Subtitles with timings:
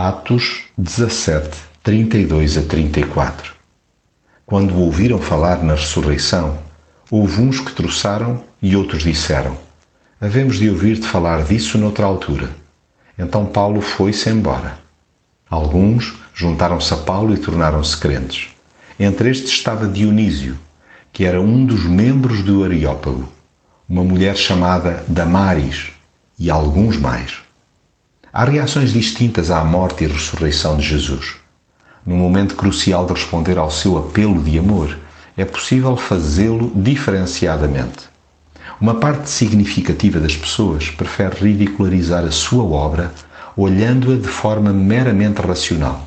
[0.00, 3.52] Atos 17, 32 a 34
[4.46, 6.56] Quando ouviram falar na ressurreição,
[7.10, 9.58] houve uns que trouxeram e outros disseram:
[10.20, 12.48] Havemos de ouvir-te falar disso noutra altura.
[13.18, 14.78] Então Paulo foi-se embora.
[15.50, 18.50] Alguns juntaram-se a Paulo e tornaram-se crentes.
[19.00, 20.56] Entre estes estava Dionísio,
[21.12, 23.28] que era um dos membros do Areópago,
[23.88, 25.90] uma mulher chamada Damaris
[26.38, 27.47] e alguns mais.
[28.38, 31.34] Há reações distintas à morte e ressurreição de Jesus.
[32.06, 34.96] No momento crucial de responder ao seu apelo de amor,
[35.36, 38.08] é possível fazê-lo diferenciadamente.
[38.80, 43.12] Uma parte significativa das pessoas prefere ridicularizar a sua obra
[43.56, 46.06] olhando-a de forma meramente racional.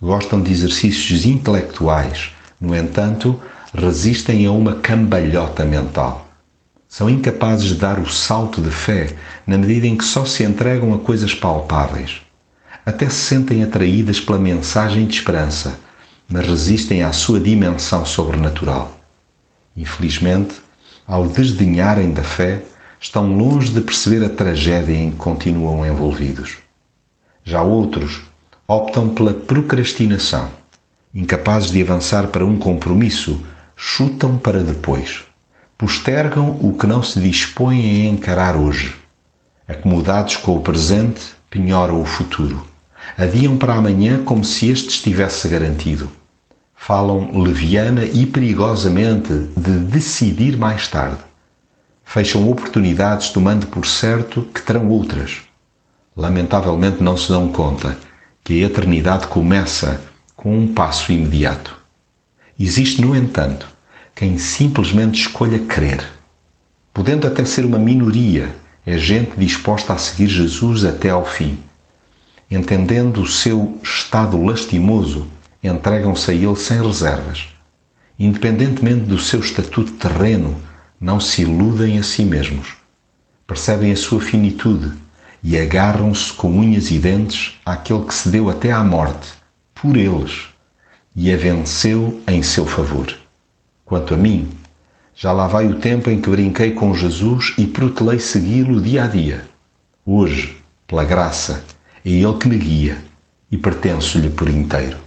[0.00, 3.42] Gostam de exercícios intelectuais, no entanto,
[3.74, 6.25] resistem a uma cambalhota mental.
[6.88, 9.14] São incapazes de dar o salto de fé
[9.46, 12.22] na medida em que só se entregam a coisas palpáveis.
[12.84, 15.78] Até se sentem atraídas pela mensagem de esperança,
[16.28, 18.98] mas resistem à sua dimensão sobrenatural.
[19.76, 20.54] Infelizmente,
[21.06, 22.62] ao desdenharem da fé,
[23.00, 26.58] estão longe de perceber a tragédia em que continuam envolvidos.
[27.44, 28.22] Já outros
[28.66, 30.50] optam pela procrastinação.
[31.14, 33.40] Incapazes de avançar para um compromisso,
[33.76, 35.24] chutam para depois.
[35.78, 38.94] Postergam o que não se dispõem a encarar hoje.
[39.68, 42.66] Acomodados com o presente, penhoram o futuro.
[43.16, 46.10] Adiam para amanhã como se este estivesse garantido
[46.86, 51.18] falam leviana e perigosamente de decidir mais tarde.
[52.04, 55.38] Fecham oportunidades tomando por certo que terão outras.
[56.16, 57.98] Lamentavelmente não se dão conta
[58.44, 60.00] que a eternidade começa
[60.36, 61.76] com um passo imediato.
[62.56, 63.68] Existe, no entanto,
[64.16, 66.02] quem simplesmente escolha crer.
[66.94, 71.58] Podendo até ser uma minoria, é gente disposta a seguir Jesus até ao fim.
[72.50, 75.26] Entendendo o seu estado lastimoso,
[75.62, 77.48] entregam-se a Ele sem reservas.
[78.18, 80.56] Independentemente do seu estatuto terreno,
[80.98, 82.68] não se iludem a si mesmos.
[83.46, 84.94] Percebem a sua finitude
[85.42, 89.28] e agarram-se com unhas e dentes àquele que se deu até à morte,
[89.74, 90.46] por eles,
[91.14, 93.25] e a venceu em seu favor.
[93.86, 94.48] Quanto a mim,
[95.14, 99.06] já lá vai o tempo em que brinquei com Jesus e protelei segui-lo dia a
[99.06, 99.44] dia.
[100.04, 100.56] Hoje,
[100.88, 101.64] pela graça,
[102.04, 102.98] é Ele que me guia
[103.48, 105.05] e pertenço-lhe por inteiro.